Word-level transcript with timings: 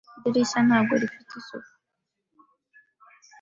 Idirishya 0.27 0.59
ntabwo 0.67 0.93
rifite 1.01 1.31
isuku. 1.39 1.71